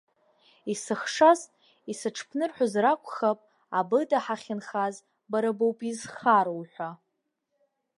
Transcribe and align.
Исыхшаз 0.71 1.39
исаҽԥнырҳәозар 1.91 2.85
акәхап, 2.93 3.39
абыда 3.79 4.19
ҳахьынхаз 4.25 4.95
бара 5.31 5.51
боуп 5.57 5.79
изхароу 5.91 6.61
ҳәа. 6.71 6.89